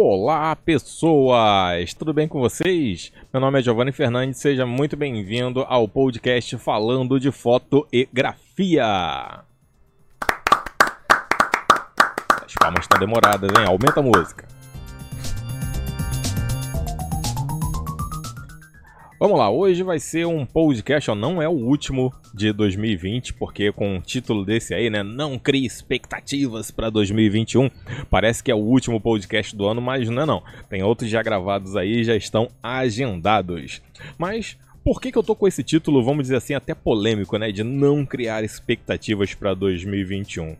Olá, 0.00 0.54
pessoas! 0.54 1.92
Tudo 1.92 2.14
bem 2.14 2.28
com 2.28 2.38
vocês? 2.38 3.12
Meu 3.32 3.40
nome 3.40 3.58
é 3.58 3.62
Giovanni 3.62 3.90
Fernandes, 3.90 4.38
seja 4.38 4.64
muito 4.64 4.96
bem-vindo 4.96 5.62
ao 5.62 5.88
podcast 5.88 6.56
falando 6.56 7.18
de 7.18 7.32
fotografia. 7.32 8.84
As 12.30 12.54
palmas 12.54 12.82
estão 12.82 13.00
demoradas, 13.00 13.50
hein? 13.58 13.66
Aumenta 13.66 13.98
a 13.98 14.02
música. 14.04 14.57
Vamos 19.20 19.36
lá, 19.36 19.50
hoje 19.50 19.82
vai 19.82 19.98
ser 19.98 20.28
um 20.28 20.46
podcast, 20.46 21.10
ó, 21.10 21.14
não 21.16 21.42
é 21.42 21.48
o 21.48 21.52
último 21.52 22.14
de 22.32 22.52
2020, 22.52 23.34
porque 23.34 23.72
com 23.72 23.96
um 23.96 24.00
título 24.00 24.44
desse 24.44 24.72
aí, 24.72 24.88
né, 24.88 25.02
não 25.02 25.36
crie 25.36 25.66
expectativas 25.66 26.70
para 26.70 26.88
2021, 26.88 27.68
parece 28.08 28.44
que 28.44 28.50
é 28.52 28.54
o 28.54 28.58
último 28.58 29.00
podcast 29.00 29.56
do 29.56 29.66
ano, 29.66 29.82
mas 29.82 30.08
não 30.08 30.22
é 30.22 30.26
não. 30.26 30.40
Tem 30.70 30.84
outros 30.84 31.10
já 31.10 31.20
gravados 31.20 31.74
aí, 31.74 32.04
já 32.04 32.14
estão 32.14 32.48
agendados. 32.62 33.82
Mas 34.16 34.56
por 34.84 35.00
que, 35.00 35.10
que 35.10 35.18
eu 35.18 35.24
tô 35.24 35.34
com 35.34 35.48
esse 35.48 35.64
título, 35.64 36.04
vamos 36.04 36.22
dizer 36.22 36.36
assim, 36.36 36.54
até 36.54 36.72
polêmico, 36.72 37.36
né, 37.38 37.50
de 37.50 37.64
não 37.64 38.06
criar 38.06 38.44
expectativas 38.44 39.34
para 39.34 39.52
2021? 39.52 40.54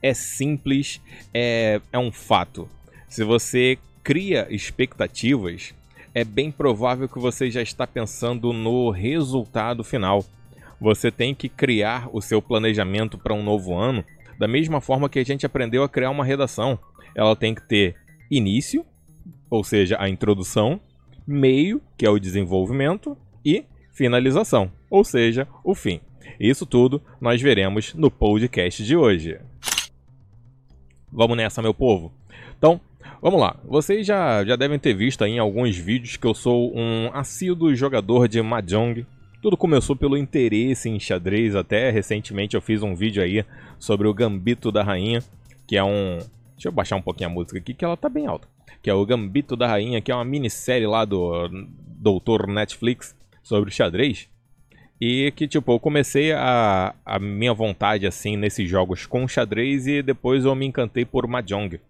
É 0.00 0.14
simples, 0.14 1.00
é, 1.34 1.80
é 1.92 1.98
um 1.98 2.12
fato. 2.12 2.68
Se 3.08 3.24
você 3.24 3.76
cria 4.04 4.46
expectativas, 4.50 5.74
é 6.14 6.24
bem 6.24 6.50
provável 6.50 7.08
que 7.08 7.18
você 7.18 7.50
já 7.50 7.60
está 7.60 7.86
pensando 7.86 8.52
no 8.52 8.88
resultado 8.90 9.82
final. 9.82 10.24
Você 10.80 11.10
tem 11.10 11.34
que 11.34 11.48
criar 11.48 12.08
o 12.12 12.20
seu 12.20 12.40
planejamento 12.40 13.18
para 13.18 13.34
um 13.34 13.42
novo 13.42 13.76
ano 13.76 14.04
da 14.38 14.46
mesma 14.46 14.80
forma 14.80 15.08
que 15.08 15.18
a 15.18 15.24
gente 15.24 15.44
aprendeu 15.44 15.82
a 15.82 15.88
criar 15.88 16.10
uma 16.10 16.24
redação. 16.24 16.78
Ela 17.14 17.34
tem 17.34 17.54
que 17.54 17.62
ter 17.62 17.96
início, 18.30 18.86
ou 19.50 19.64
seja, 19.64 19.96
a 19.98 20.08
introdução, 20.08 20.80
meio, 21.26 21.82
que 21.96 22.06
é 22.06 22.10
o 22.10 22.18
desenvolvimento, 22.18 23.16
e 23.44 23.64
finalização, 23.92 24.70
ou 24.88 25.04
seja, 25.04 25.48
o 25.62 25.74
fim. 25.74 26.00
Isso 26.38 26.64
tudo 26.64 27.02
nós 27.20 27.40
veremos 27.40 27.94
no 27.94 28.10
podcast 28.10 28.84
de 28.84 28.96
hoje. 28.96 29.38
Vamos 31.12 31.36
nessa, 31.36 31.62
meu 31.62 31.74
povo? 31.74 32.12
Então, 32.58 32.80
Vamos 33.20 33.40
lá, 33.40 33.56
vocês 33.64 34.06
já, 34.06 34.44
já 34.44 34.54
devem 34.54 34.78
ter 34.78 34.94
visto 34.94 35.24
aí 35.24 35.32
em 35.32 35.38
alguns 35.38 35.76
vídeos 35.76 36.16
que 36.16 36.26
eu 36.26 36.34
sou 36.34 36.76
um 36.76 37.10
assíduo 37.12 37.74
jogador 37.74 38.28
de 38.28 38.42
Mahjong. 38.42 39.06
Tudo 39.40 39.56
começou 39.56 39.94
pelo 39.94 40.16
interesse 40.16 40.88
em 40.88 40.98
xadrez, 40.98 41.54
até 41.54 41.90
recentemente 41.90 42.54
eu 42.54 42.60
fiz 42.60 42.82
um 42.82 42.94
vídeo 42.94 43.22
aí 43.22 43.44
sobre 43.78 44.08
o 44.08 44.14
Gambito 44.14 44.70
da 44.70 44.82
Rainha, 44.82 45.22
que 45.66 45.76
é 45.76 45.84
um... 45.84 46.18
Deixa 46.54 46.68
eu 46.68 46.72
baixar 46.72 46.96
um 46.96 47.02
pouquinho 47.02 47.30
a 47.30 47.32
música 47.32 47.58
aqui, 47.58 47.74
que 47.74 47.84
ela 47.84 47.96
tá 47.96 48.08
bem 48.08 48.26
alta. 48.26 48.48
Que 48.82 48.88
é 48.88 48.94
o 48.94 49.04
Gambito 49.04 49.56
da 49.56 49.66
Rainha, 49.66 50.00
que 50.00 50.12
é 50.12 50.14
uma 50.14 50.24
minissérie 50.24 50.86
lá 50.86 51.04
do 51.04 51.48
Doutor 51.78 52.46
Netflix 52.46 53.14
sobre 53.42 53.70
xadrez. 53.70 54.28
E 55.00 55.32
que, 55.32 55.48
tipo, 55.48 55.72
eu 55.72 55.80
comecei 55.80 56.32
a, 56.32 56.94
a 57.04 57.18
minha 57.18 57.52
vontade, 57.52 58.06
assim, 58.06 58.36
nesses 58.36 58.68
jogos 58.68 59.04
com 59.06 59.26
xadrez 59.26 59.86
e 59.86 60.02
depois 60.02 60.44
eu 60.44 60.54
me 60.54 60.66
encantei 60.66 61.04
por 61.04 61.26
Mahjong. 61.26 61.80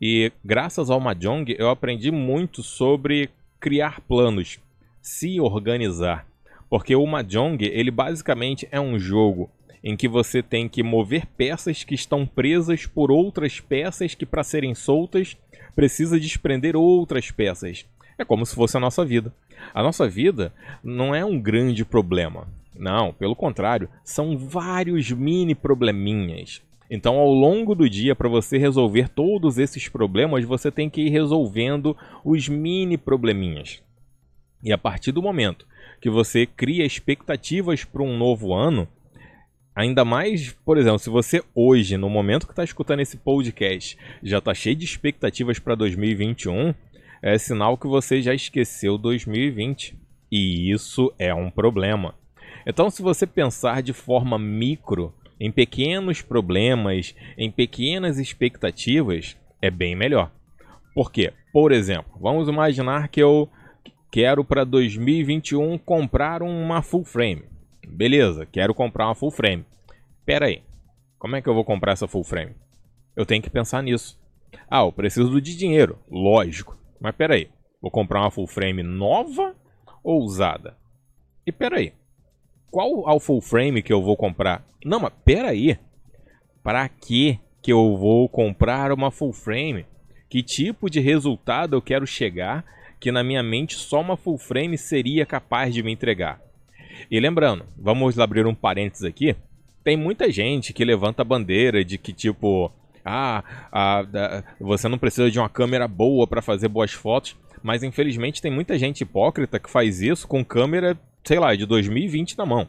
E 0.00 0.30
graças 0.44 0.90
ao 0.90 1.00
Mahjong 1.00 1.56
eu 1.58 1.70
aprendi 1.70 2.10
muito 2.10 2.62
sobre 2.62 3.30
criar 3.58 4.00
planos, 4.00 4.58
se 5.00 5.40
organizar. 5.40 6.26
Porque 6.68 6.94
o 6.94 7.06
Mahjong, 7.06 7.64
ele 7.64 7.90
basicamente 7.90 8.68
é 8.70 8.80
um 8.80 8.98
jogo 8.98 9.50
em 9.82 9.96
que 9.96 10.08
você 10.08 10.42
tem 10.42 10.68
que 10.68 10.82
mover 10.82 11.26
peças 11.26 11.84
que 11.84 11.94
estão 11.94 12.26
presas 12.26 12.86
por 12.86 13.10
outras 13.10 13.60
peças 13.60 14.14
que 14.14 14.26
para 14.26 14.42
serem 14.42 14.74
soltas 14.74 15.36
precisa 15.74 16.18
desprender 16.18 16.76
outras 16.76 17.30
peças. 17.30 17.86
É 18.18 18.24
como 18.24 18.44
se 18.44 18.54
fosse 18.54 18.76
a 18.76 18.80
nossa 18.80 19.04
vida. 19.04 19.32
A 19.72 19.82
nossa 19.82 20.08
vida 20.08 20.52
não 20.82 21.14
é 21.14 21.24
um 21.24 21.40
grande 21.40 21.84
problema. 21.84 22.48
Não, 22.74 23.12
pelo 23.12 23.36
contrário, 23.36 23.88
são 24.04 24.36
vários 24.36 25.10
mini 25.10 25.54
probleminhas. 25.54 26.62
Então, 26.90 27.16
ao 27.16 27.32
longo 27.32 27.74
do 27.74 27.88
dia, 27.88 28.14
para 28.14 28.28
você 28.28 28.58
resolver 28.58 29.08
todos 29.08 29.58
esses 29.58 29.88
problemas, 29.88 30.44
você 30.44 30.70
tem 30.70 30.88
que 30.88 31.02
ir 31.02 31.10
resolvendo 31.10 31.96
os 32.24 32.48
mini 32.48 32.96
probleminhas. 32.96 33.82
E 34.62 34.72
a 34.72 34.78
partir 34.78 35.12
do 35.12 35.22
momento 35.22 35.66
que 36.00 36.10
você 36.10 36.46
cria 36.46 36.84
expectativas 36.84 37.84
para 37.84 38.02
um 38.02 38.16
novo 38.16 38.54
ano, 38.54 38.86
ainda 39.74 40.04
mais, 40.04 40.52
por 40.64 40.78
exemplo, 40.78 40.98
se 40.98 41.10
você 41.10 41.42
hoje, 41.54 41.96
no 41.96 42.08
momento 42.08 42.46
que 42.46 42.52
está 42.52 42.64
escutando 42.64 43.00
esse 43.00 43.16
podcast, 43.16 43.98
já 44.22 44.38
está 44.38 44.54
cheio 44.54 44.76
de 44.76 44.84
expectativas 44.84 45.58
para 45.58 45.74
2021, 45.74 46.74
é 47.22 47.38
sinal 47.38 47.76
que 47.76 47.86
você 47.86 48.22
já 48.22 48.34
esqueceu 48.34 48.96
2020. 48.96 49.96
E 50.30 50.70
isso 50.70 51.12
é 51.18 51.34
um 51.34 51.50
problema. 51.50 52.14
Então, 52.66 52.90
se 52.90 53.00
você 53.00 53.26
pensar 53.26 53.82
de 53.82 53.92
forma 53.92 54.38
micro, 54.38 55.14
em 55.38 55.50
pequenos 55.50 56.22
problemas, 56.22 57.14
em 57.36 57.50
pequenas 57.50 58.18
expectativas, 58.18 59.36
é 59.60 59.70
bem 59.70 59.94
melhor. 59.94 60.30
Por 60.94 61.12
quê? 61.12 61.32
Por 61.52 61.72
exemplo, 61.72 62.18
vamos 62.20 62.48
imaginar 62.48 63.08
que 63.08 63.22
eu 63.22 63.48
quero 64.10 64.44
para 64.44 64.64
2021 64.64 65.76
comprar 65.78 66.42
uma 66.42 66.82
full 66.82 67.04
frame. 67.04 67.44
Beleza, 67.86 68.46
quero 68.46 68.74
comprar 68.74 69.06
uma 69.06 69.14
full 69.14 69.30
frame. 69.30 69.64
Pera 70.24 70.46
aí, 70.46 70.62
como 71.18 71.36
é 71.36 71.42
que 71.42 71.48
eu 71.48 71.54
vou 71.54 71.64
comprar 71.64 71.92
essa 71.92 72.08
full 72.08 72.24
frame? 72.24 72.54
Eu 73.14 73.26
tenho 73.26 73.42
que 73.42 73.50
pensar 73.50 73.82
nisso. 73.82 74.18
Ah, 74.70 74.80
eu 74.80 74.92
preciso 74.92 75.40
de 75.40 75.56
dinheiro, 75.56 75.98
lógico. 76.10 76.76
Mas 77.00 77.14
pera 77.14 77.34
aí, 77.34 77.48
vou 77.80 77.90
comprar 77.90 78.20
uma 78.20 78.30
full 78.30 78.46
frame 78.46 78.82
nova 78.82 79.54
ou 80.02 80.22
usada? 80.22 80.76
E 81.46 81.52
pera 81.52 81.78
aí, 81.78 81.92
qual 82.70 83.08
ao 83.08 83.20
full 83.20 83.40
frame 83.40 83.82
que 83.82 83.92
eu 83.92 84.02
vou 84.02 84.16
comprar? 84.16 84.64
Não, 84.84 85.00
mas 85.00 85.12
pera 85.24 85.50
aí. 85.50 85.78
Para 86.62 86.88
que 86.88 87.38
que 87.62 87.72
eu 87.72 87.96
vou 87.96 88.28
comprar 88.28 88.92
uma 88.92 89.10
full 89.10 89.32
frame? 89.32 89.86
Que 90.28 90.42
tipo 90.42 90.90
de 90.90 91.00
resultado 91.00 91.74
eu 91.74 91.82
quero 91.82 92.06
chegar 92.06 92.64
que 92.98 93.12
na 93.12 93.22
minha 93.22 93.42
mente 93.42 93.74
só 93.74 94.00
uma 94.00 94.16
full 94.16 94.38
frame 94.38 94.76
seria 94.78 95.26
capaz 95.26 95.74
de 95.74 95.82
me 95.82 95.92
entregar? 95.92 96.40
E 97.10 97.20
lembrando, 97.20 97.64
vamos 97.76 98.18
abrir 98.18 98.46
um 98.46 98.54
parênteses 98.54 99.04
aqui. 99.04 99.36
Tem 99.84 99.96
muita 99.96 100.30
gente 100.30 100.72
que 100.72 100.84
levanta 100.84 101.22
a 101.22 101.24
bandeira 101.24 101.84
de 101.84 101.98
que 101.98 102.12
tipo, 102.12 102.72
ah, 103.04 103.44
a, 103.70 104.00
a, 104.00 104.42
você 104.58 104.88
não 104.88 104.98
precisa 104.98 105.30
de 105.30 105.38
uma 105.38 105.48
câmera 105.48 105.86
boa 105.86 106.26
para 106.26 106.42
fazer 106.42 106.68
boas 106.68 106.92
fotos, 106.92 107.36
mas 107.62 107.82
infelizmente 107.82 108.42
tem 108.42 108.50
muita 108.50 108.78
gente 108.78 109.02
hipócrita 109.02 109.60
que 109.60 109.70
faz 109.70 110.00
isso 110.00 110.26
com 110.26 110.44
câmera 110.44 110.98
sei 111.26 111.40
lá, 111.40 111.56
de 111.56 111.66
2020 111.66 112.38
na 112.38 112.46
mão. 112.46 112.68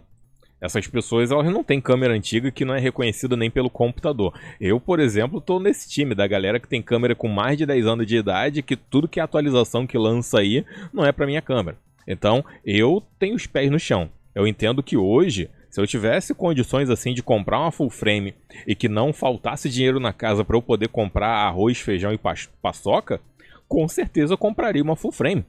Essas 0.59 0.87
pessoas 0.87 1.29
elas 1.29 1.45
não 1.45 1.63
têm 1.63 1.79
câmera 1.79 2.15
antiga 2.15 2.49
que 2.49 2.65
não 2.65 2.73
é 2.73 2.79
reconhecida 2.79 3.37
nem 3.37 3.51
pelo 3.51 3.69
computador. 3.69 4.33
Eu, 4.59 4.79
por 4.79 4.99
exemplo, 4.99 5.37
estou 5.37 5.59
nesse 5.59 5.87
time 5.87 6.15
da 6.15 6.25
galera 6.25 6.59
que 6.59 6.67
tem 6.67 6.81
câmera 6.81 7.13
com 7.13 7.27
mais 7.27 7.55
de 7.55 7.67
10 7.67 7.85
anos 7.85 8.07
de 8.07 8.17
idade, 8.17 8.63
que 8.63 8.75
tudo 8.75 9.07
que 9.07 9.19
é 9.19 9.23
atualização 9.23 9.85
que 9.85 9.95
lança 9.95 10.39
aí 10.39 10.65
não 10.91 11.05
é 11.05 11.11
para 11.11 11.27
minha 11.27 11.41
câmera. 11.41 11.77
Então, 12.07 12.43
eu 12.65 13.03
tenho 13.19 13.35
os 13.35 13.45
pés 13.45 13.69
no 13.69 13.79
chão. 13.79 14.09
Eu 14.33 14.47
entendo 14.47 14.81
que 14.81 14.97
hoje, 14.97 15.51
se 15.69 15.79
eu 15.79 15.85
tivesse 15.85 16.33
condições 16.33 16.89
assim 16.89 17.13
de 17.13 17.21
comprar 17.21 17.59
uma 17.59 17.71
full 17.71 17.91
frame 17.91 18.33
e 18.65 18.73
que 18.73 18.89
não 18.89 19.13
faltasse 19.13 19.69
dinheiro 19.69 19.99
na 19.99 20.13
casa 20.13 20.43
para 20.43 20.57
eu 20.57 20.61
poder 20.63 20.87
comprar 20.87 21.45
arroz, 21.45 21.77
feijão 21.79 22.11
e 22.11 22.19
paçoca, 22.59 23.21
com 23.67 23.87
certeza 23.87 24.33
eu 24.33 24.37
compraria 24.37 24.81
uma 24.81 24.95
full 24.95 25.11
frame 25.11 25.45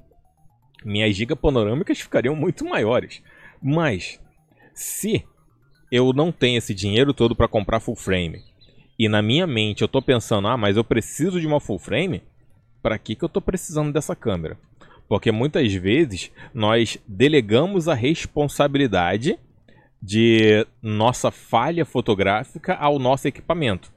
minhas 0.85 1.15
gigas 1.15 1.39
panorâmicas 1.39 2.01
ficariam 2.01 2.35
muito 2.35 2.65
maiores. 2.65 3.23
Mas 3.63 4.21
se 4.75 5.25
eu 5.91 6.13
não 6.13 6.31
tenho 6.31 6.59
esse 6.59 6.75
dinheiro 6.75 7.13
todo 7.13 7.35
para 7.35 7.49
comprar 7.49 7.81
full 7.81 7.97
frame 7.97 8.43
e 8.99 9.09
na 9.09 9.23
minha 9.23 9.47
mente 9.47 9.83
eu 9.83 9.87
estou 9.87 10.03
pensando, 10.03 10.49
ah, 10.49 10.57
mas 10.57 10.77
eu 10.77 10.85
preciso 10.85 11.41
de 11.41 11.47
uma 11.47 11.61
full 11.61 11.79
frame, 11.79 12.23
para 12.83 12.99
que 12.99 13.15
que 13.15 13.25
eu 13.25 13.29
estou 13.29 13.43
precisando 13.43 13.93
dessa 13.93 14.15
câmera? 14.17 14.59
Porque 15.09 15.33
muitas 15.33 15.73
vezes 15.73 16.31
nós 16.53 16.99
delegamos 17.07 17.89
a 17.89 17.95
responsabilidade 17.95 19.39
de 20.03 20.67
nossa 20.83 21.31
falha 21.31 21.85
fotográfica 21.85 22.75
ao 22.75 22.99
nosso 22.99 23.27
equipamento. 23.27 23.93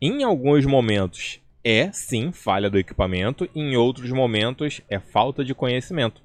Em 0.00 0.22
alguns 0.24 0.66
momentos 0.66 1.40
é 1.70 1.92
sim 1.92 2.32
falha 2.32 2.70
do 2.70 2.78
equipamento, 2.78 3.46
em 3.54 3.76
outros 3.76 4.10
momentos 4.10 4.80
é 4.88 4.98
falta 4.98 5.44
de 5.44 5.54
conhecimento. 5.54 6.22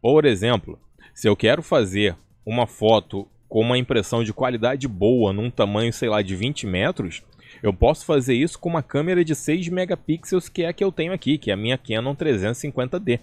Por 0.00 0.24
exemplo, 0.24 0.78
se 1.12 1.28
eu 1.28 1.34
quero 1.34 1.60
fazer 1.60 2.14
uma 2.44 2.68
foto 2.68 3.26
com 3.48 3.62
uma 3.62 3.76
impressão 3.76 4.22
de 4.22 4.32
qualidade 4.32 4.86
boa 4.86 5.32
num 5.32 5.50
tamanho, 5.50 5.92
sei 5.92 6.08
lá, 6.08 6.22
de 6.22 6.36
20 6.36 6.68
metros, 6.68 7.24
eu 7.64 7.72
posso 7.72 8.06
fazer 8.06 8.34
isso 8.34 8.60
com 8.60 8.68
uma 8.68 8.82
câmera 8.82 9.24
de 9.24 9.34
6 9.34 9.70
megapixels, 9.70 10.48
que 10.48 10.62
é 10.62 10.68
a 10.68 10.72
que 10.72 10.84
eu 10.84 10.92
tenho 10.92 11.12
aqui, 11.12 11.36
que 11.36 11.50
é 11.50 11.54
a 11.54 11.56
minha 11.56 11.76
Canon 11.76 12.14
350D. 12.14 13.18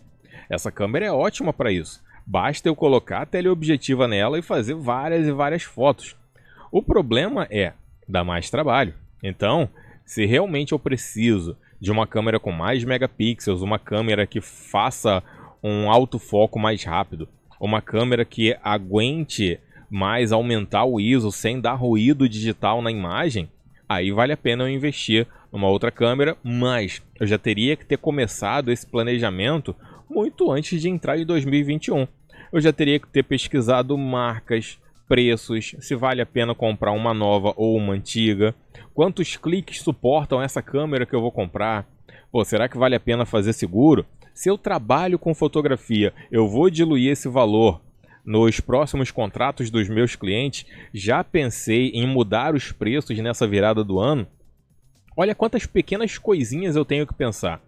Essa 0.49 0.69
câmera 0.69 1.05
é 1.05 1.11
ótima 1.13 1.53
para 1.53 1.71
isso. 1.71 2.03
Basta 2.27 2.67
eu 2.67 2.75
colocar 2.75 3.21
a 3.21 3.25
teleobjetiva 3.25 4.05
nela 4.05 4.37
e 4.37 4.41
fazer 4.41 4.75
várias 4.75 5.25
e 5.25 5.31
várias 5.31 5.63
fotos. 5.63 6.17
O 6.69 6.83
problema 6.83 7.47
é 7.49 7.71
dar 8.05 8.25
mais 8.25 8.49
trabalho. 8.49 8.95
Então, 9.23 9.69
se 10.05 10.25
realmente 10.25 10.71
eu 10.71 10.79
preciso 10.79 11.57
de 11.79 11.91
uma 11.91 12.07
câmera 12.07 12.39
com 12.39 12.51
mais 12.51 12.83
megapixels, 12.83 13.61
uma 13.61 13.77
câmera 13.77 14.25
que 14.25 14.41
faça 14.41 15.23
um 15.61 15.89
autofoco 15.89 16.59
mais 16.59 16.83
rápido, 16.83 17.27
uma 17.59 17.81
câmera 17.81 18.25
que 18.25 18.57
aguente 18.63 19.59
mais 19.89 20.31
aumentar 20.31 20.85
o 20.85 20.99
ISO 20.99 21.31
sem 21.31 21.61
dar 21.61 21.75
ruído 21.75 22.27
digital 22.27 22.81
na 22.81 22.91
imagem, 22.91 23.49
aí 23.87 24.11
vale 24.11 24.33
a 24.33 24.37
pena 24.37 24.63
eu 24.63 24.69
investir 24.69 25.27
numa 25.51 25.67
outra 25.67 25.91
câmera, 25.91 26.35
mas 26.43 27.01
eu 27.19 27.27
já 27.27 27.37
teria 27.37 27.75
que 27.75 27.85
ter 27.85 27.97
começado 27.97 28.71
esse 28.71 28.87
planejamento 28.87 29.75
muito 30.09 30.51
antes 30.51 30.81
de 30.81 30.89
entrar 30.89 31.17
em 31.17 31.25
2021. 31.25 32.07
Eu 32.51 32.59
já 32.59 32.73
teria 32.73 32.99
que 32.99 33.07
ter 33.07 33.23
pesquisado 33.23 33.97
marcas, 33.97 34.79
preços, 35.13 35.75
se 35.79 35.93
vale 35.93 36.23
a 36.23 36.25
pena 36.25 36.55
comprar 36.55 36.91
uma 36.91 37.13
nova 37.13 37.53
ou 37.55 37.77
uma 37.77 37.93
antiga, 37.93 38.55
quantos 38.95 39.35
cliques 39.35 39.79
suportam 39.79 40.41
essa 40.41 40.59
câmera 40.59 41.05
que 41.05 41.13
eu 41.13 41.21
vou 41.21 41.31
comprar. 41.31 41.87
Pô, 42.31 42.43
será 42.43 42.67
que 42.67 42.79
vale 42.79 42.95
a 42.95 42.99
pena 42.99 43.23
fazer 43.23 43.53
seguro? 43.53 44.07
Se 44.33 44.49
eu 44.49 44.57
trabalho 44.57 45.19
com 45.19 45.35
fotografia, 45.35 46.11
eu 46.31 46.47
vou 46.47 46.67
diluir 46.67 47.11
esse 47.11 47.29
valor 47.29 47.79
nos 48.25 48.59
próximos 48.59 49.11
contratos 49.11 49.69
dos 49.69 49.87
meus 49.87 50.15
clientes. 50.15 50.65
Já 50.91 51.23
pensei 51.23 51.89
em 51.89 52.07
mudar 52.07 52.55
os 52.55 52.71
preços 52.71 53.15
nessa 53.19 53.45
virada 53.45 53.83
do 53.83 53.99
ano? 53.99 54.25
Olha 55.15 55.35
quantas 55.35 55.67
pequenas 55.67 56.17
coisinhas 56.17 56.75
eu 56.75 56.83
tenho 56.83 57.05
que 57.05 57.13
pensar. 57.13 57.61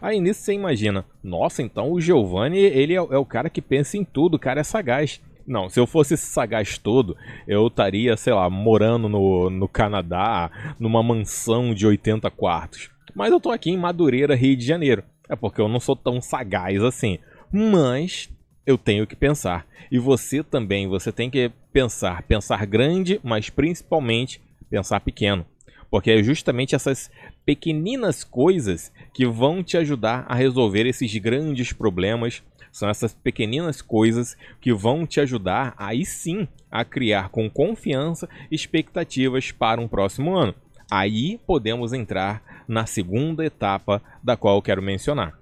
Aí 0.00 0.20
nisso 0.20 0.42
você 0.42 0.52
imagina, 0.52 1.04
nossa, 1.24 1.60
então 1.60 1.90
o 1.90 2.00
Giovanni, 2.00 2.58
ele 2.58 2.92
é, 2.92 2.98
é 2.98 3.18
o 3.18 3.26
cara 3.26 3.50
que 3.50 3.60
pensa 3.60 3.96
em 3.96 4.04
tudo, 4.04 4.34
o 4.36 4.38
cara 4.38 4.60
é 4.60 4.62
sagaz. 4.62 5.20
Não, 5.46 5.68
se 5.68 5.78
eu 5.78 5.86
fosse 5.86 6.16
sagaz 6.16 6.78
todo, 6.78 7.16
eu 7.46 7.66
estaria, 7.66 8.16
sei 8.16 8.32
lá, 8.32 8.48
morando 8.48 9.08
no, 9.08 9.50
no 9.50 9.68
Canadá, 9.68 10.50
numa 10.78 11.02
mansão 11.02 11.74
de 11.74 11.86
80 11.86 12.30
quartos. 12.30 12.90
Mas 13.14 13.30
eu 13.30 13.40
tô 13.40 13.50
aqui 13.50 13.70
em 13.70 13.76
Madureira, 13.76 14.34
Rio 14.34 14.56
de 14.56 14.64
Janeiro. 14.64 15.04
É 15.28 15.36
porque 15.36 15.60
eu 15.60 15.68
não 15.68 15.80
sou 15.80 15.94
tão 15.94 16.20
sagaz 16.20 16.82
assim. 16.82 17.18
Mas 17.52 18.30
eu 18.66 18.76
tenho 18.78 19.06
que 19.06 19.14
pensar. 19.14 19.66
E 19.90 19.98
você 19.98 20.42
também, 20.42 20.88
você 20.88 21.12
tem 21.12 21.30
que 21.30 21.50
pensar. 21.72 22.22
Pensar 22.22 22.64
grande, 22.66 23.20
mas 23.22 23.50
principalmente 23.50 24.40
pensar 24.68 25.00
pequeno. 25.00 25.46
Porque 25.90 26.10
é 26.10 26.22
justamente 26.22 26.74
essas 26.74 27.10
pequeninas 27.44 28.24
coisas 28.24 28.92
que 29.12 29.26
vão 29.26 29.62
te 29.62 29.76
ajudar 29.76 30.24
a 30.28 30.34
resolver 30.34 30.86
esses 30.86 31.14
grandes 31.16 31.72
problemas. 31.72 32.42
São 32.74 32.88
essas 32.88 33.14
pequeninas 33.14 33.80
coisas 33.80 34.36
que 34.60 34.72
vão 34.72 35.06
te 35.06 35.20
ajudar 35.20 35.76
aí 35.78 36.04
sim 36.04 36.48
a 36.68 36.84
criar 36.84 37.28
com 37.28 37.48
confiança 37.48 38.28
expectativas 38.50 39.52
para 39.52 39.80
um 39.80 39.86
próximo 39.86 40.34
ano. 40.34 40.52
Aí 40.90 41.38
podemos 41.46 41.92
entrar 41.92 42.64
na 42.66 42.84
segunda 42.84 43.44
etapa 43.44 44.02
da 44.20 44.36
qual 44.36 44.56
eu 44.56 44.62
quero 44.62 44.82
mencionar. 44.82 45.38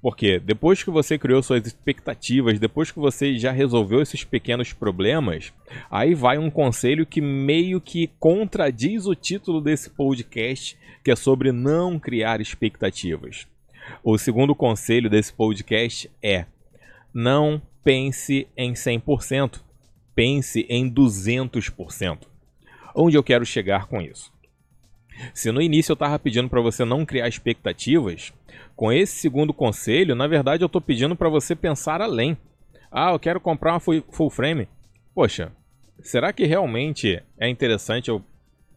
Porque 0.00 0.38
depois 0.38 0.80
que 0.80 0.88
você 0.88 1.18
criou 1.18 1.42
suas 1.42 1.66
expectativas, 1.66 2.60
depois 2.60 2.92
que 2.92 3.00
você 3.00 3.36
já 3.36 3.50
resolveu 3.50 4.00
esses 4.00 4.22
pequenos 4.22 4.72
problemas, 4.72 5.52
aí 5.90 6.14
vai 6.14 6.38
um 6.38 6.48
conselho 6.48 7.04
que 7.04 7.20
meio 7.20 7.80
que 7.80 8.08
contradiz 8.20 9.04
o 9.04 9.16
título 9.16 9.60
desse 9.60 9.90
podcast, 9.90 10.78
que 11.02 11.10
é 11.10 11.16
sobre 11.16 11.50
não 11.50 11.98
criar 11.98 12.40
expectativas. 12.40 13.48
O 14.04 14.16
segundo 14.16 14.54
conselho 14.54 15.10
desse 15.10 15.32
podcast 15.32 16.08
é: 16.22 16.46
não 17.12 17.60
pense 17.82 18.48
em 18.56 18.72
100%, 18.72 19.60
pense 20.14 20.66
em 20.68 20.92
200%. 20.92 22.26
Onde 22.94 23.16
eu 23.16 23.22
quero 23.22 23.46
chegar 23.46 23.86
com 23.86 24.00
isso? 24.00 24.32
Se 25.34 25.50
no 25.50 25.60
início 25.60 25.92
eu 25.92 25.94
estava 25.94 26.18
pedindo 26.18 26.48
para 26.48 26.60
você 26.60 26.84
não 26.84 27.04
criar 27.04 27.28
expectativas, 27.28 28.32
com 28.76 28.92
esse 28.92 29.16
segundo 29.16 29.52
conselho, 29.52 30.14
na 30.14 30.26
verdade 30.26 30.62
eu 30.62 30.66
estou 30.66 30.80
pedindo 30.80 31.16
para 31.16 31.28
você 31.28 31.56
pensar 31.56 32.00
além. 32.00 32.36
Ah, 32.90 33.10
eu 33.12 33.18
quero 33.18 33.40
comprar 33.40 33.72
uma 33.72 33.80
full 33.80 34.30
frame. 34.30 34.68
Poxa, 35.14 35.52
será 36.00 36.32
que 36.32 36.46
realmente 36.46 37.22
é 37.38 37.48
interessante 37.48 38.08
eu 38.08 38.24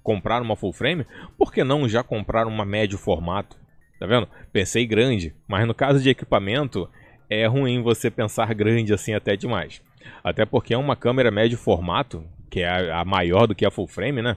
comprar 0.02 0.42
uma 0.42 0.56
full 0.56 0.74
frame? 0.74 1.06
Por 1.38 1.54
que 1.54 1.64
não 1.64 1.88
já 1.88 2.04
comprar 2.04 2.48
uma 2.48 2.66
médio 2.66 2.98
formato? 2.98 3.58
Tá 4.00 4.08
vendo? 4.08 4.28
Pensei 4.52 4.86
grande, 4.88 5.36
mas 5.48 5.68
no 5.68 5.76
caso 5.76 6.02
de 6.02 6.10
equipamento 6.10 6.90
é 7.32 7.48
ruim 7.48 7.82
você 7.82 8.12
pensar 8.12 8.54
grande 8.54 8.94
assim 8.94 9.14
até 9.14 9.38
demais. 9.38 9.82
Até 10.22 10.46
porque 10.46 10.74
é 10.74 10.78
uma 10.78 10.98
câmera 10.98 11.32
médio 11.32 11.58
formato, 11.58 12.26
que 12.50 12.60
é 12.60 12.92
a 12.92 13.06
maior 13.06 13.48
do 13.48 13.56
que 13.56 13.66
a 13.66 13.72
full 13.72 13.88
frame, 13.88 14.22
né? 14.22 14.36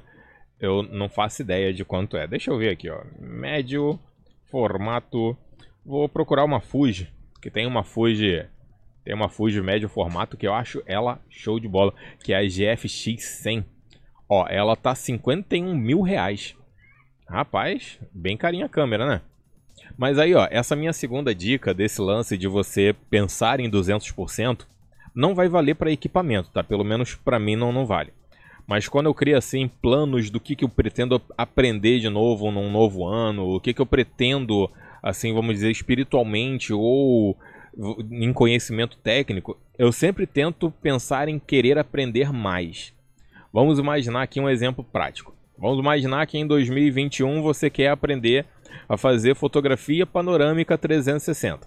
Eu 0.60 0.84
não 0.84 1.08
faço 1.08 1.42
ideia 1.42 1.74
de 1.74 1.84
quanto 1.84 2.16
é. 2.16 2.24
Deixa 2.28 2.52
eu 2.52 2.56
ver 2.56 2.70
aqui, 2.70 2.88
ó. 2.88 3.02
Médio 3.18 3.98
formato. 4.48 5.36
Vou 5.84 6.08
procurar 6.08 6.44
uma 6.44 6.60
Fuji, 6.60 7.12
que 7.42 7.50
tem 7.50 7.66
uma 7.66 7.82
Fuji, 7.82 8.46
tem 9.04 9.12
uma 9.12 9.28
Fuji 9.28 9.60
médio 9.60 9.88
formato 9.88 10.36
que 10.36 10.46
eu 10.46 10.54
acho 10.54 10.80
ela 10.86 11.20
show 11.28 11.58
de 11.58 11.66
bola, 11.66 11.92
que 12.22 12.32
é 12.32 12.38
a 12.38 12.44
GFX 12.44 13.24
100. 13.42 13.64
Ó, 14.28 14.46
ela 14.48 14.76
tá 14.76 14.94
51 14.94 15.74
mil 15.74 16.00
reais. 16.00 16.56
Rapaz, 17.28 17.98
bem 18.12 18.36
carinha 18.36 18.66
a 18.66 18.68
câmera, 18.68 19.04
né? 19.04 19.20
Mas 19.96 20.18
aí, 20.18 20.34
ó, 20.34 20.46
essa 20.50 20.74
minha 20.74 20.92
segunda 20.92 21.34
dica 21.34 21.72
desse 21.72 22.00
lance 22.00 22.36
de 22.36 22.48
você 22.48 22.94
pensar 23.08 23.60
em 23.60 23.70
200% 23.70 24.66
não 25.14 25.34
vai 25.34 25.48
valer 25.48 25.76
para 25.76 25.92
equipamento, 25.92 26.50
tá? 26.50 26.64
Pelo 26.64 26.84
menos 26.84 27.14
para 27.14 27.38
mim 27.38 27.54
não, 27.54 27.72
não 27.72 27.86
vale. 27.86 28.12
Mas 28.66 28.88
quando 28.88 29.06
eu 29.06 29.14
crio 29.14 29.36
assim 29.36 29.68
planos 29.68 30.30
do 30.30 30.40
que, 30.40 30.56
que 30.56 30.64
eu 30.64 30.68
pretendo 30.68 31.20
aprender 31.36 32.00
de 32.00 32.08
novo 32.08 32.50
num 32.50 32.70
novo 32.70 33.06
ano, 33.06 33.54
o 33.54 33.60
que, 33.60 33.74
que 33.74 33.80
eu 33.80 33.86
pretendo, 33.86 34.70
assim, 35.02 35.32
vamos 35.32 35.54
dizer, 35.54 35.70
espiritualmente 35.70 36.72
ou 36.72 37.36
em 38.10 38.32
conhecimento 38.32 38.96
técnico, 38.96 39.58
eu 39.78 39.92
sempre 39.92 40.26
tento 40.26 40.70
pensar 40.70 41.28
em 41.28 41.38
querer 41.38 41.78
aprender 41.78 42.32
mais. 42.32 42.92
Vamos 43.52 43.78
imaginar 43.78 44.22
aqui 44.22 44.40
um 44.40 44.48
exemplo 44.48 44.82
prático. 44.82 45.34
Vamos 45.58 45.78
imaginar 45.78 46.26
que 46.26 46.38
em 46.38 46.46
2021 46.46 47.42
você 47.42 47.70
quer 47.70 47.88
aprender 47.88 48.46
a 48.88 48.96
fazer 48.96 49.34
fotografia 49.34 50.06
panorâmica 50.06 50.76
360. 50.76 51.66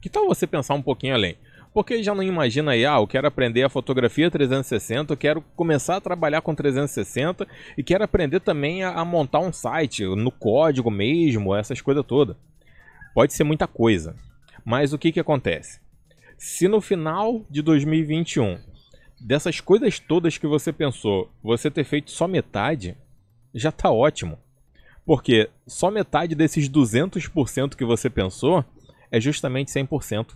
Que 0.00 0.08
tal 0.08 0.26
você 0.26 0.46
pensar 0.46 0.74
um 0.74 0.82
pouquinho 0.82 1.14
além? 1.14 1.36
Porque 1.72 2.02
já 2.02 2.14
não 2.14 2.22
imagina 2.22 2.72
aí, 2.72 2.84
ah, 2.84 2.96
eu 2.96 3.06
quero 3.06 3.26
aprender 3.26 3.62
a 3.62 3.68
fotografia 3.68 4.30
360, 4.30 5.12
eu 5.12 5.16
quero 5.16 5.40
começar 5.56 5.96
a 5.96 6.00
trabalhar 6.00 6.42
com 6.42 6.54
360 6.54 7.46
e 7.78 7.82
quero 7.82 8.04
aprender 8.04 8.40
também 8.40 8.82
a, 8.82 8.90
a 8.90 9.04
montar 9.04 9.38
um 9.38 9.52
site 9.52 10.04
no 10.04 10.30
código 10.30 10.90
mesmo, 10.90 11.54
essas 11.54 11.80
coisas 11.80 12.04
todas. 12.04 12.36
Pode 13.14 13.32
ser 13.32 13.44
muita 13.44 13.66
coisa. 13.66 14.14
Mas 14.64 14.92
o 14.92 14.98
que, 14.98 15.12
que 15.12 15.20
acontece? 15.20 15.80
Se 16.36 16.68
no 16.68 16.80
final 16.80 17.46
de 17.48 17.62
2021, 17.62 18.58
dessas 19.20 19.60
coisas 19.60 19.98
todas 19.98 20.36
que 20.36 20.46
você 20.46 20.72
pensou, 20.72 21.30
você 21.42 21.70
ter 21.70 21.84
feito 21.84 22.10
só 22.10 22.28
metade, 22.28 22.96
já 23.54 23.70
está 23.70 23.90
ótimo. 23.90 24.38
Porque 25.04 25.50
só 25.66 25.90
metade 25.90 26.34
desses 26.34 26.68
200% 26.68 27.74
que 27.74 27.84
você 27.84 28.08
pensou 28.08 28.64
é 29.10 29.20
justamente 29.20 29.72
100%. 29.72 30.34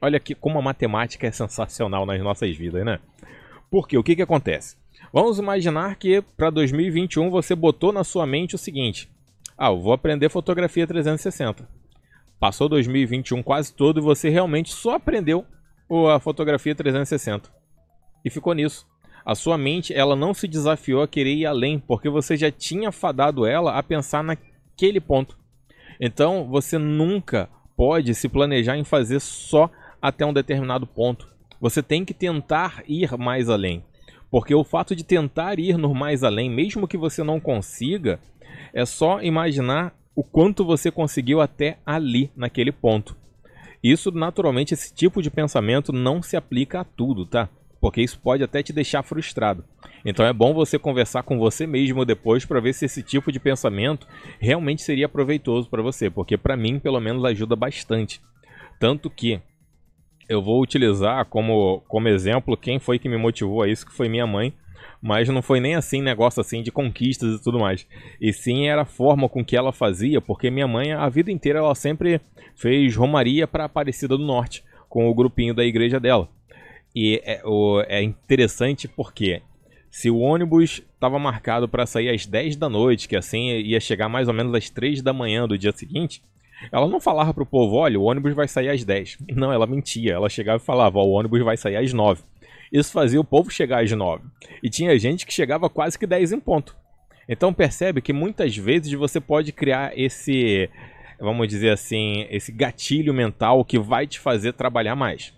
Olha 0.00 0.16
aqui 0.16 0.34
como 0.34 0.58
a 0.58 0.62
matemática 0.62 1.26
é 1.26 1.32
sensacional 1.32 2.04
nas 2.04 2.20
nossas 2.20 2.56
vidas, 2.56 2.84
né? 2.84 2.98
Porque 3.70 3.96
o 3.96 4.02
que, 4.02 4.16
que 4.16 4.22
acontece? 4.22 4.76
Vamos 5.12 5.38
imaginar 5.38 5.96
que 5.96 6.22
para 6.36 6.50
2021 6.50 7.30
você 7.30 7.54
botou 7.54 7.92
na 7.92 8.04
sua 8.04 8.26
mente 8.26 8.54
o 8.54 8.58
seguinte: 8.58 9.08
ah, 9.56 9.68
eu 9.68 9.80
vou 9.80 9.92
aprender 9.92 10.28
fotografia 10.28 10.86
360. 10.86 11.68
Passou 12.38 12.68
2021 12.68 13.42
quase 13.42 13.72
todo 13.72 14.00
e 14.00 14.02
você 14.02 14.28
realmente 14.28 14.72
só 14.72 14.96
aprendeu 14.96 15.46
a 16.12 16.18
fotografia 16.18 16.74
360. 16.74 17.50
E 18.24 18.30
ficou 18.30 18.52
nisso. 18.54 18.86
A 19.24 19.34
sua 19.34 19.56
mente 19.56 19.94
ela 19.94 20.16
não 20.16 20.34
se 20.34 20.48
desafiou 20.48 21.02
a 21.02 21.08
querer 21.08 21.34
ir 21.34 21.46
além, 21.46 21.78
porque 21.78 22.08
você 22.08 22.36
já 22.36 22.50
tinha 22.50 22.90
fadado 22.90 23.46
ela 23.46 23.78
a 23.78 23.82
pensar 23.82 24.22
naquele 24.22 25.00
ponto. 25.00 25.38
Então 26.00 26.48
você 26.48 26.78
nunca 26.78 27.48
pode 27.76 28.14
se 28.14 28.28
planejar 28.28 28.76
em 28.76 28.84
fazer 28.84 29.20
só 29.20 29.70
até 30.00 30.26
um 30.26 30.32
determinado 30.32 30.86
ponto. 30.86 31.28
Você 31.60 31.82
tem 31.82 32.04
que 32.04 32.12
tentar 32.12 32.82
ir 32.88 33.16
mais 33.16 33.48
além. 33.48 33.84
Porque 34.30 34.54
o 34.54 34.64
fato 34.64 34.96
de 34.96 35.04
tentar 35.04 35.58
ir 35.58 35.76
no 35.76 35.94
mais 35.94 36.24
além, 36.24 36.50
mesmo 36.50 36.88
que 36.88 36.96
você 36.96 37.22
não 37.22 37.38
consiga, 37.38 38.18
é 38.72 38.84
só 38.84 39.20
imaginar 39.20 39.94
o 40.14 40.24
quanto 40.24 40.64
você 40.64 40.90
conseguiu 40.90 41.40
até 41.40 41.78
ali, 41.84 42.30
naquele 42.34 42.72
ponto. 42.72 43.16
Isso, 43.82 44.10
naturalmente, 44.10 44.74
esse 44.74 44.92
tipo 44.94 45.20
de 45.22 45.30
pensamento 45.30 45.92
não 45.92 46.22
se 46.22 46.36
aplica 46.36 46.80
a 46.80 46.84
tudo, 46.84 47.26
tá? 47.26 47.48
Porque 47.82 48.00
isso 48.00 48.20
pode 48.20 48.44
até 48.44 48.62
te 48.62 48.72
deixar 48.72 49.02
frustrado. 49.02 49.64
Então 50.04 50.24
é 50.24 50.32
bom 50.32 50.54
você 50.54 50.78
conversar 50.78 51.24
com 51.24 51.36
você 51.36 51.66
mesmo 51.66 52.04
depois 52.04 52.44
para 52.44 52.60
ver 52.60 52.72
se 52.74 52.84
esse 52.84 53.02
tipo 53.02 53.32
de 53.32 53.40
pensamento 53.40 54.06
realmente 54.38 54.82
seria 54.82 55.08
proveitoso 55.08 55.68
para 55.68 55.82
você, 55.82 56.08
porque 56.08 56.38
para 56.38 56.56
mim, 56.56 56.78
pelo 56.78 57.00
menos, 57.00 57.24
ajuda 57.24 57.56
bastante. 57.56 58.22
Tanto 58.78 59.10
que 59.10 59.40
eu 60.28 60.40
vou 60.40 60.62
utilizar 60.62 61.24
como, 61.24 61.82
como 61.88 62.06
exemplo 62.06 62.56
quem 62.56 62.78
foi 62.78 63.00
que 63.00 63.08
me 63.08 63.16
motivou 63.16 63.62
a 63.62 63.68
isso, 63.68 63.84
que 63.84 63.92
foi 63.92 64.08
minha 64.08 64.28
mãe, 64.28 64.54
mas 65.02 65.28
não 65.28 65.42
foi 65.42 65.58
nem 65.58 65.74
assim 65.74 66.00
negócio 66.00 66.40
assim 66.40 66.62
de 66.62 66.70
conquistas 66.70 67.34
e 67.34 67.42
tudo 67.42 67.58
mais. 67.58 67.84
E 68.20 68.32
sim 68.32 68.68
era 68.68 68.82
a 68.82 68.86
forma 68.86 69.28
com 69.28 69.44
que 69.44 69.56
ela 69.56 69.72
fazia, 69.72 70.20
porque 70.20 70.52
minha 70.52 70.68
mãe 70.68 70.92
a 70.92 71.08
vida 71.08 71.32
inteira 71.32 71.58
ela 71.58 71.74
sempre 71.74 72.20
fez 72.54 72.94
romaria 72.94 73.48
para 73.48 73.64
Aparecida 73.64 74.16
do 74.16 74.24
Norte 74.24 74.62
com 74.88 75.10
o 75.10 75.14
grupinho 75.14 75.52
da 75.52 75.64
igreja 75.64 75.98
dela. 75.98 76.28
E 76.94 77.20
é, 77.24 77.42
o, 77.44 77.82
é 77.88 78.02
interessante 78.02 78.86
porque 78.86 79.42
se 79.90 80.10
o 80.10 80.18
ônibus 80.18 80.82
estava 80.94 81.18
marcado 81.18 81.68
para 81.68 81.86
sair 81.86 82.08
às 82.08 82.26
10 82.26 82.56
da 82.56 82.68
noite, 82.68 83.08
que 83.08 83.16
assim 83.16 83.50
ia 83.58 83.80
chegar 83.80 84.08
mais 84.08 84.28
ou 84.28 84.34
menos 84.34 84.54
às 84.54 84.70
3 84.70 85.02
da 85.02 85.12
manhã 85.12 85.46
do 85.46 85.58
dia 85.58 85.72
seguinte, 85.72 86.22
ela 86.70 86.86
não 86.86 87.00
falava 87.00 87.34
pro 87.34 87.46
povo, 87.46 87.76
olha, 87.76 87.98
o 87.98 88.04
ônibus 88.04 88.34
vai 88.34 88.46
sair 88.46 88.68
às 88.68 88.84
10. 88.84 89.18
Não, 89.34 89.52
ela 89.52 89.66
mentia. 89.66 90.12
Ela 90.12 90.28
chegava 90.28 90.62
e 90.62 90.64
falava, 90.64 90.98
o 90.98 91.10
ônibus 91.10 91.42
vai 91.42 91.56
sair 91.56 91.76
às 91.76 91.92
9. 91.92 92.22
Isso 92.72 92.92
fazia 92.92 93.20
o 93.20 93.24
povo 93.24 93.50
chegar 93.50 93.82
às 93.82 93.90
9. 93.90 94.24
E 94.62 94.70
tinha 94.70 94.96
gente 94.98 95.26
que 95.26 95.32
chegava 95.32 95.68
quase 95.68 95.98
que 95.98 96.06
10 96.06 96.32
em 96.32 96.40
ponto. 96.40 96.76
Então 97.28 97.52
percebe 97.52 98.00
que 98.00 98.12
muitas 98.12 98.56
vezes 98.56 98.92
você 98.92 99.20
pode 99.20 99.52
criar 99.52 99.96
esse, 99.98 100.68
vamos 101.20 101.48
dizer 101.48 101.70
assim, 101.70 102.26
esse 102.30 102.52
gatilho 102.52 103.12
mental 103.12 103.64
que 103.64 103.78
vai 103.78 104.06
te 104.06 104.18
fazer 104.18 104.52
trabalhar 104.52 104.96
mais. 104.96 105.32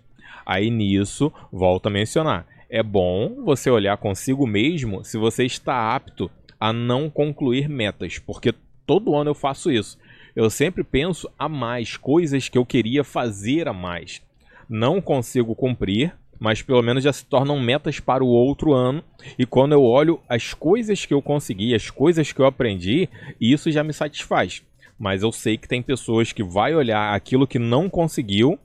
Aí 0.45 0.69
nisso, 0.69 1.31
volto 1.51 1.87
a 1.87 1.89
mencionar, 1.89 2.45
é 2.69 2.83
bom 2.83 3.43
você 3.43 3.69
olhar 3.69 3.97
consigo 3.97 4.45
mesmo 4.45 5.03
se 5.03 5.17
você 5.17 5.45
está 5.45 5.95
apto 5.95 6.29
a 6.59 6.71
não 6.71 7.09
concluir 7.09 7.67
metas, 7.67 8.19
porque 8.19 8.53
todo 8.85 9.15
ano 9.15 9.31
eu 9.31 9.35
faço 9.35 9.71
isso. 9.71 9.97
Eu 10.35 10.49
sempre 10.49 10.83
penso 10.83 11.29
a 11.39 11.47
mais 11.47 11.95
coisas 11.95 12.49
que 12.49 12.57
eu 12.57 12.65
queria 12.65 13.03
fazer 13.03 13.67
a 13.67 13.73
mais. 13.73 14.21
Não 14.69 15.01
consigo 15.01 15.55
cumprir, 15.55 16.13
mas 16.39 16.61
pelo 16.61 16.81
menos 16.81 17.03
já 17.03 17.13
se 17.13 17.25
tornam 17.25 17.59
metas 17.59 17.99
para 17.99 18.23
o 18.23 18.27
outro 18.27 18.73
ano. 18.73 19.03
E 19.39 19.45
quando 19.45 19.71
eu 19.71 19.83
olho 19.83 20.19
as 20.27 20.53
coisas 20.53 21.05
que 21.05 21.13
eu 21.13 21.21
consegui, 21.21 21.73
as 21.73 21.89
coisas 21.89 22.31
que 22.31 22.39
eu 22.39 22.45
aprendi, 22.45 23.07
isso 23.39 23.71
já 23.71 23.83
me 23.83 23.93
satisfaz. 23.93 24.61
Mas 24.99 25.23
eu 25.23 25.31
sei 25.31 25.57
que 25.57 25.67
tem 25.67 25.81
pessoas 25.81 26.31
que 26.31 26.43
vai 26.43 26.75
olhar 26.75 27.13
aquilo 27.13 27.47
que 27.47 27.59
não 27.59 27.89
conseguiu 27.89 28.59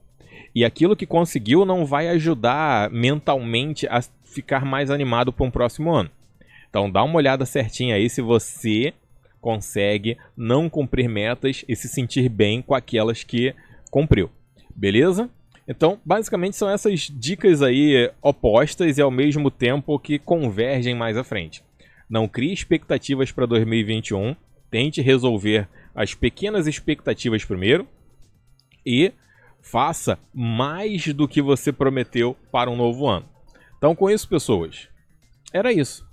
e 0.53 0.65
aquilo 0.65 0.95
que 0.95 1.05
conseguiu 1.05 1.65
não 1.65 1.85
vai 1.85 2.07
ajudar 2.09 2.89
mentalmente 2.89 3.87
a 3.87 4.01
ficar 4.23 4.65
mais 4.65 4.89
animado 4.89 5.31
para 5.31 5.45
um 5.45 5.51
próximo 5.51 5.91
ano. 5.91 6.09
Então 6.69 6.89
dá 6.89 7.03
uma 7.03 7.17
olhada 7.17 7.45
certinha 7.45 7.95
aí 7.95 8.09
se 8.09 8.21
você 8.21 8.93
consegue 9.39 10.17
não 10.37 10.69
cumprir 10.69 11.09
metas 11.09 11.65
e 11.67 11.75
se 11.75 11.87
sentir 11.87 12.29
bem 12.29 12.61
com 12.61 12.75
aquelas 12.75 13.23
que 13.23 13.53
cumpriu. 13.89 14.29
Beleza? 14.75 15.29
Então, 15.67 15.99
basicamente 16.03 16.57
são 16.57 16.69
essas 16.69 17.01
dicas 17.01 17.61
aí 17.61 18.11
opostas 18.21 18.97
e 18.97 19.01
ao 19.01 19.11
mesmo 19.11 19.49
tempo 19.49 19.99
que 19.99 20.19
convergem 20.19 20.95
mais 20.95 21.17
à 21.17 21.23
frente. 21.23 21.63
Não 22.09 22.27
crie 22.27 22.53
expectativas 22.53 23.31
para 23.31 23.45
2021, 23.45 24.35
tente 24.69 25.01
resolver 25.01 25.67
as 25.95 26.13
pequenas 26.13 26.67
expectativas 26.67 27.45
primeiro 27.45 27.87
e 28.85 29.11
faça 29.61 30.19
mais 30.33 31.13
do 31.13 31.27
que 31.27 31.41
você 31.41 31.71
prometeu 31.71 32.35
para 32.51 32.69
um 32.69 32.75
novo 32.75 33.07
ano. 33.07 33.25
Então, 33.77 33.95
com 33.95 34.09
isso, 34.09 34.27
pessoas, 34.27 34.89
era 35.53 35.71
isso. 35.71 36.05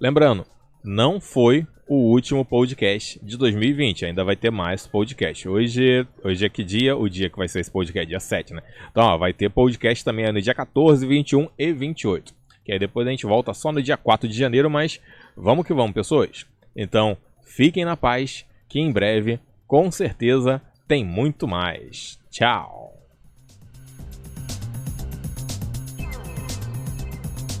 Lembrando, 0.00 0.46
não 0.82 1.20
foi 1.20 1.66
o 1.88 2.12
último 2.12 2.44
podcast 2.44 3.18
de 3.22 3.36
2020. 3.36 4.04
Ainda 4.04 4.22
vai 4.22 4.36
ter 4.36 4.50
mais 4.50 4.86
podcast. 4.86 5.48
Hoje, 5.48 6.06
hoje 6.22 6.44
é 6.44 6.48
que 6.48 6.62
dia? 6.62 6.96
O 6.96 7.08
dia 7.08 7.30
que 7.30 7.38
vai 7.38 7.48
ser 7.48 7.60
esse 7.60 7.70
podcast, 7.70 8.06
dia 8.06 8.20
7, 8.20 8.52
né? 8.52 8.62
Então, 8.90 9.04
ó, 9.04 9.16
vai 9.16 9.32
ter 9.32 9.48
podcast 9.48 10.04
também 10.04 10.30
no 10.30 10.40
dia 10.40 10.54
14, 10.54 11.06
21 11.06 11.48
e 11.58 11.72
28. 11.72 12.34
Que 12.64 12.72
aí 12.72 12.78
depois 12.78 13.06
a 13.06 13.10
gente 13.10 13.24
volta 13.24 13.54
só 13.54 13.72
no 13.72 13.82
dia 13.82 13.96
4 13.96 14.28
de 14.28 14.36
janeiro, 14.36 14.68
mas 14.68 15.00
vamos 15.34 15.66
que 15.66 15.72
vamos, 15.72 15.92
pessoas. 15.92 16.46
Então, 16.76 17.16
fiquem 17.42 17.84
na 17.84 17.96
paz, 17.96 18.44
que 18.68 18.78
em 18.78 18.92
breve, 18.92 19.40
com 19.66 19.90
certeza, 19.90 20.60
tem 20.88 21.04
muito 21.04 21.46
mais. 21.46 22.18
Tchau! 22.30 22.97